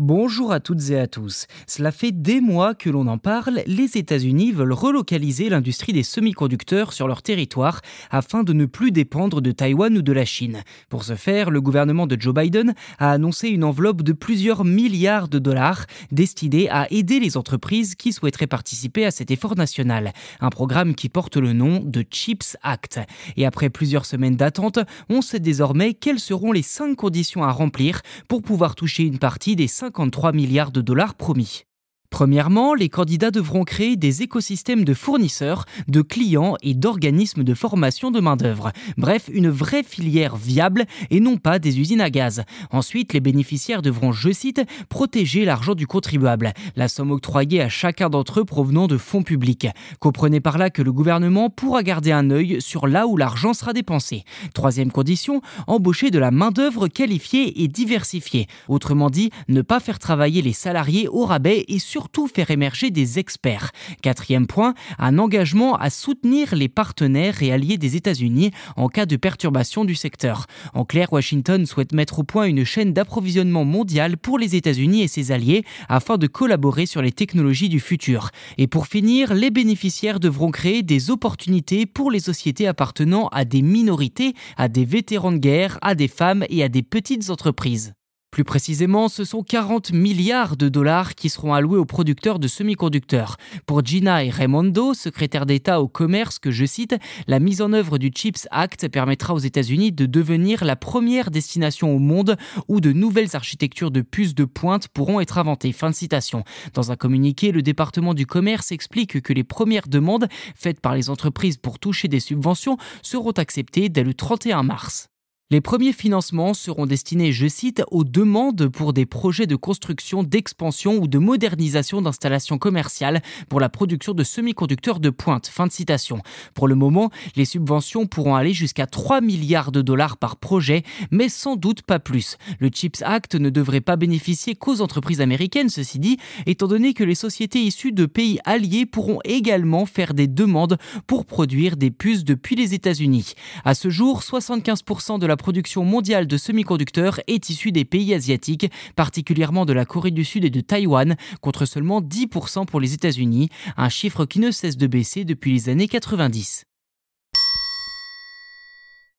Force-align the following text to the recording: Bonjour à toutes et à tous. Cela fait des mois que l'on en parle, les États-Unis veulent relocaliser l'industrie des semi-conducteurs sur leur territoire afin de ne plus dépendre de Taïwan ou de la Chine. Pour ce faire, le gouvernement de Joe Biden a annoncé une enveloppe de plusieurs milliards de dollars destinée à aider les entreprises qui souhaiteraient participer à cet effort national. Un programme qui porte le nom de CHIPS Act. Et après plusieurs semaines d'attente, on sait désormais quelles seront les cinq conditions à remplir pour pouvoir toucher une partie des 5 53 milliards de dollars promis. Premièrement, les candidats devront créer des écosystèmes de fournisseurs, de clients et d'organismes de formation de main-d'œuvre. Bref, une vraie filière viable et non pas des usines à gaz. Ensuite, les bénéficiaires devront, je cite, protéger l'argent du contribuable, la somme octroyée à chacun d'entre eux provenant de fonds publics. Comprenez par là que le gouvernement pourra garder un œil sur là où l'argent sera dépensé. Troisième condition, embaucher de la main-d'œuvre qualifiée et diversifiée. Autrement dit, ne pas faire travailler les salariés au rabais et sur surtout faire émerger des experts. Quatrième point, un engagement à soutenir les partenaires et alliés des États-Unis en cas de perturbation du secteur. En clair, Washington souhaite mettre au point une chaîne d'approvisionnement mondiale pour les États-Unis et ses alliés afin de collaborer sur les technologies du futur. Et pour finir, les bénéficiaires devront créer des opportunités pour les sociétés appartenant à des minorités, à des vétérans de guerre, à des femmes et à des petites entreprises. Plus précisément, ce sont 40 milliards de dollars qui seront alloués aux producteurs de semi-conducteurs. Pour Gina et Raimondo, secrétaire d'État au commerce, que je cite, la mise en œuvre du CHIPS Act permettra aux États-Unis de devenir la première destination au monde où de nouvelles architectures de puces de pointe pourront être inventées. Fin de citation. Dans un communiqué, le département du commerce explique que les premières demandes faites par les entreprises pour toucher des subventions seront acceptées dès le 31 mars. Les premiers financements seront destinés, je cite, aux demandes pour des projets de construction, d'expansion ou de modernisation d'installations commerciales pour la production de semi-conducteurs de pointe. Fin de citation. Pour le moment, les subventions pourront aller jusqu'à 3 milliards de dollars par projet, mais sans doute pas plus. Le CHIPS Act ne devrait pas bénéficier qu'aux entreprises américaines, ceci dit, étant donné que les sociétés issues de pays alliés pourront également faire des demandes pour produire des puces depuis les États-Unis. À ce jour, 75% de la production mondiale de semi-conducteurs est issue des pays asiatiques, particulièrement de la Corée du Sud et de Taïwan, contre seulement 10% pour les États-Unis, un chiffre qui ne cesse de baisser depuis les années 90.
Bonjour 0.00 0.52
à 0.52 0.60
toutes 0.60 0.90
et 0.90 1.00
à 1.00 1.08
tous. 1.08 1.48
Cela 1.66 1.90
fait 1.90 2.12
des 2.12 2.40
mois 2.40 2.76
que 2.76 2.88
l'on 2.88 3.08
en 3.08 3.18
parle, 3.18 3.62
les 3.66 3.98
États-Unis 3.98 4.52
veulent 4.52 4.72
relocaliser 4.72 5.48
l'industrie 5.48 5.92
des 5.92 6.04
semi-conducteurs 6.04 6.92
sur 6.92 7.08
leur 7.08 7.20
territoire 7.20 7.80
afin 8.12 8.44
de 8.44 8.52
ne 8.52 8.66
plus 8.66 8.92
dépendre 8.92 9.42
de 9.42 9.50
Taïwan 9.50 9.98
ou 9.98 10.02
de 10.02 10.12
la 10.12 10.24
Chine. 10.24 10.62
Pour 10.88 11.02
ce 11.02 11.16
faire, 11.16 11.50
le 11.50 11.60
gouvernement 11.60 12.06
de 12.06 12.16
Joe 12.16 12.32
Biden 12.32 12.74
a 13.00 13.10
annoncé 13.10 13.48
une 13.48 13.64
enveloppe 13.64 14.02
de 14.02 14.12
plusieurs 14.12 14.64
milliards 14.64 15.26
de 15.26 15.40
dollars 15.40 15.84
destinée 16.12 16.70
à 16.70 16.86
aider 16.92 17.18
les 17.18 17.36
entreprises 17.36 17.96
qui 17.96 18.12
souhaiteraient 18.12 18.46
participer 18.46 19.04
à 19.04 19.10
cet 19.10 19.32
effort 19.32 19.56
national. 19.56 20.12
Un 20.40 20.50
programme 20.50 20.94
qui 20.94 21.08
porte 21.08 21.36
le 21.36 21.52
nom 21.52 21.82
de 21.84 22.04
CHIPS 22.08 22.56
Act. 22.62 23.00
Et 23.36 23.44
après 23.44 23.68
plusieurs 23.68 24.06
semaines 24.06 24.36
d'attente, 24.36 24.78
on 25.08 25.22
sait 25.22 25.40
désormais 25.40 25.94
quelles 25.94 26.20
seront 26.20 26.52
les 26.52 26.62
cinq 26.62 26.94
conditions 26.94 27.42
à 27.42 27.50
remplir 27.50 28.02
pour 28.28 28.42
pouvoir 28.42 28.76
toucher 28.76 29.02
une 29.02 29.18
partie 29.18 29.56
des 29.56 29.66
5 29.66 29.87
53 29.88 30.32
milliards 30.32 30.70
de 30.70 30.82
dollars 30.82 31.14
promis. 31.14 31.64
Premièrement, 32.10 32.74
les 32.74 32.88
candidats 32.88 33.30
devront 33.30 33.64
créer 33.64 33.96
des 33.96 34.22
écosystèmes 34.22 34.84
de 34.84 34.94
fournisseurs, 34.94 35.66
de 35.88 36.00
clients 36.00 36.56
et 36.62 36.74
d'organismes 36.74 37.44
de 37.44 37.54
formation 37.54 38.10
de 38.10 38.18
main-d'œuvre. 38.18 38.72
Bref, 38.96 39.28
une 39.32 39.50
vraie 39.50 39.82
filière 39.82 40.36
viable 40.36 40.86
et 41.10 41.20
non 41.20 41.36
pas 41.36 41.58
des 41.58 41.78
usines 41.80 42.00
à 42.00 42.08
gaz. 42.08 42.44
Ensuite, 42.70 43.12
les 43.12 43.20
bénéficiaires 43.20 43.82
devront, 43.82 44.12
je 44.12 44.32
cite, 44.32 44.62
protéger 44.88 45.44
l'argent 45.44 45.74
du 45.74 45.86
contribuable, 45.86 46.54
la 46.76 46.88
somme 46.88 47.10
octroyée 47.10 47.60
à 47.60 47.68
chacun 47.68 48.08
d'entre 48.08 48.40
eux 48.40 48.44
provenant 48.44 48.86
de 48.86 48.96
fonds 48.96 49.22
publics. 49.22 49.68
Comprenez 50.00 50.40
par 50.40 50.56
là 50.56 50.70
que 50.70 50.82
le 50.82 50.92
gouvernement 50.92 51.50
pourra 51.50 51.82
garder 51.82 52.12
un 52.12 52.30
œil 52.30 52.60
sur 52.60 52.86
là 52.86 53.06
où 53.06 53.16
l'argent 53.16 53.52
sera 53.52 53.74
dépensé. 53.74 54.24
Troisième 54.54 54.90
condition, 54.90 55.42
embaucher 55.66 56.10
de 56.10 56.18
la 56.18 56.30
main-d'œuvre 56.30 56.88
qualifiée 56.88 57.62
et 57.62 57.68
diversifiée. 57.68 58.46
Autrement 58.68 59.10
dit, 59.10 59.30
ne 59.48 59.60
pas 59.60 59.78
faire 59.78 59.98
travailler 59.98 60.40
les 60.40 60.54
salariés 60.54 61.06
au 61.08 61.26
rabais 61.26 61.64
et 61.68 61.78
sur 61.78 61.97
surtout 61.98 62.28
faire 62.28 62.52
émerger 62.52 62.92
des 62.92 63.18
experts. 63.18 63.72
Quatrième 64.02 64.46
point, 64.46 64.74
un 65.00 65.18
engagement 65.18 65.74
à 65.74 65.90
soutenir 65.90 66.54
les 66.54 66.68
partenaires 66.68 67.42
et 67.42 67.50
alliés 67.50 67.76
des 67.76 67.96
États-Unis 67.96 68.52
en 68.76 68.86
cas 68.86 69.04
de 69.04 69.16
perturbation 69.16 69.84
du 69.84 69.96
secteur. 69.96 70.46
En 70.74 70.84
clair, 70.84 71.12
Washington 71.12 71.66
souhaite 71.66 71.92
mettre 71.92 72.20
au 72.20 72.22
point 72.22 72.44
une 72.44 72.62
chaîne 72.62 72.92
d'approvisionnement 72.92 73.64
mondiale 73.64 74.16
pour 74.16 74.38
les 74.38 74.54
États-Unis 74.54 75.02
et 75.02 75.08
ses 75.08 75.32
alliés 75.32 75.64
afin 75.88 76.18
de 76.18 76.28
collaborer 76.28 76.86
sur 76.86 77.02
les 77.02 77.10
technologies 77.10 77.68
du 77.68 77.80
futur. 77.80 78.30
Et 78.58 78.68
pour 78.68 78.86
finir, 78.86 79.34
les 79.34 79.50
bénéficiaires 79.50 80.20
devront 80.20 80.52
créer 80.52 80.84
des 80.84 81.10
opportunités 81.10 81.84
pour 81.84 82.12
les 82.12 82.20
sociétés 82.20 82.68
appartenant 82.68 83.26
à 83.32 83.44
des 83.44 83.62
minorités, 83.62 84.34
à 84.56 84.68
des 84.68 84.84
vétérans 84.84 85.32
de 85.32 85.38
guerre, 85.38 85.78
à 85.82 85.96
des 85.96 86.06
femmes 86.06 86.44
et 86.48 86.62
à 86.62 86.68
des 86.68 86.84
petites 86.84 87.28
entreprises. 87.28 87.97
Plus 88.38 88.44
précisément, 88.44 89.08
ce 89.08 89.24
sont 89.24 89.42
40 89.42 89.90
milliards 89.90 90.56
de 90.56 90.68
dollars 90.68 91.16
qui 91.16 91.28
seront 91.28 91.54
alloués 91.54 91.76
aux 91.76 91.84
producteurs 91.84 92.38
de 92.38 92.46
semi-conducteurs. 92.46 93.36
Pour 93.66 93.84
Gina 93.84 94.22
et 94.22 94.30
Raimondo, 94.30 94.94
secrétaire 94.94 95.44
d'État 95.44 95.80
au 95.80 95.88
commerce, 95.88 96.38
que 96.38 96.52
je 96.52 96.64
cite, 96.64 96.94
la 97.26 97.40
mise 97.40 97.60
en 97.62 97.72
œuvre 97.72 97.98
du 97.98 98.12
CHIPS 98.14 98.46
Act 98.52 98.86
permettra 98.90 99.34
aux 99.34 99.40
États-Unis 99.40 99.90
de 99.90 100.06
devenir 100.06 100.64
la 100.64 100.76
première 100.76 101.32
destination 101.32 101.92
au 101.92 101.98
monde 101.98 102.36
où 102.68 102.80
de 102.80 102.92
nouvelles 102.92 103.34
architectures 103.34 103.90
de 103.90 104.02
puces 104.02 104.36
de 104.36 104.44
pointe 104.44 104.86
pourront 104.86 105.18
être 105.18 105.38
inventées. 105.38 105.72
Fin 105.72 105.90
de 105.90 105.96
citation. 105.96 106.44
Dans 106.74 106.92
un 106.92 106.96
communiqué, 106.96 107.50
le 107.50 107.62
département 107.62 108.14
du 108.14 108.24
commerce 108.24 108.70
explique 108.70 109.20
que 109.20 109.32
les 109.32 109.42
premières 109.42 109.88
demandes 109.88 110.28
faites 110.54 110.80
par 110.80 110.94
les 110.94 111.10
entreprises 111.10 111.56
pour 111.56 111.80
toucher 111.80 112.06
des 112.06 112.20
subventions 112.20 112.76
seront 113.02 113.32
acceptées 113.32 113.88
dès 113.88 114.04
le 114.04 114.14
31 114.14 114.62
mars. 114.62 115.08
Les 115.50 115.62
premiers 115.62 115.94
financements 115.94 116.52
seront 116.52 116.84
destinés, 116.84 117.32
je 117.32 117.48
cite, 117.48 117.82
aux 117.90 118.04
demandes 118.04 118.68
pour 118.68 118.92
des 118.92 119.06
projets 119.06 119.46
de 119.46 119.56
construction, 119.56 120.22
d'expansion 120.22 120.98
ou 120.98 121.08
de 121.08 121.16
modernisation 121.16 122.02
d'installations 122.02 122.58
commerciales 122.58 123.22
pour 123.48 123.58
la 123.58 123.70
production 123.70 124.12
de 124.12 124.24
semi-conducteurs 124.24 125.00
de 125.00 125.08
pointe. 125.08 125.46
Fin 125.46 125.66
de 125.66 125.72
citation. 125.72 126.20
Pour 126.52 126.68
le 126.68 126.74
moment, 126.74 127.10
les 127.34 127.46
subventions 127.46 128.06
pourront 128.06 128.34
aller 128.34 128.52
jusqu'à 128.52 128.84
3 128.84 129.22
milliards 129.22 129.72
de 129.72 129.80
dollars 129.80 130.18
par 130.18 130.36
projet, 130.36 130.82
mais 131.10 131.30
sans 131.30 131.56
doute 131.56 131.80
pas 131.80 131.98
plus. 131.98 132.36
Le 132.58 132.68
CHIPS 132.70 133.00
Act 133.02 133.34
ne 133.34 133.48
devrait 133.48 133.80
pas 133.80 133.96
bénéficier 133.96 134.54
qu'aux 134.54 134.82
entreprises 134.82 135.22
américaines, 135.22 135.70
ceci 135.70 135.98
dit, 135.98 136.18
étant 136.44 136.66
donné 136.66 136.92
que 136.92 137.04
les 137.04 137.14
sociétés 137.14 137.62
issues 137.62 137.92
de 137.92 138.04
pays 138.04 138.38
alliés 138.44 138.84
pourront 138.84 139.20
également 139.24 139.86
faire 139.86 140.12
des 140.12 140.28
demandes 140.28 140.76
pour 141.06 141.24
produire 141.24 141.78
des 141.78 141.90
puces 141.90 142.24
depuis 142.24 142.54
les 142.54 142.74
États-Unis. 142.74 143.32
À 143.64 143.74
ce 143.74 143.88
jour, 143.88 144.20
75% 144.20 145.18
de 145.18 145.26
la 145.26 145.37
production 145.38 145.84
mondiale 145.84 146.26
de 146.26 146.36
semi-conducteurs 146.36 147.20
est 147.26 147.48
issue 147.48 147.72
des 147.72 147.86
pays 147.86 148.12
asiatiques, 148.12 148.70
particulièrement 148.94 149.64
de 149.64 149.72
la 149.72 149.86
Corée 149.86 150.10
du 150.10 150.24
Sud 150.24 150.44
et 150.44 150.50
de 150.50 150.60
Taïwan, 150.60 151.16
contre 151.40 151.64
seulement 151.64 152.02
10% 152.02 152.66
pour 152.66 152.80
les 152.80 152.92
États-Unis, 152.92 153.48
un 153.78 153.88
chiffre 153.88 154.26
qui 154.26 154.40
ne 154.40 154.50
cesse 154.50 154.76
de 154.76 154.86
baisser 154.86 155.24
depuis 155.24 155.52
les 155.52 155.70
années 155.70 155.88
90. 155.88 156.66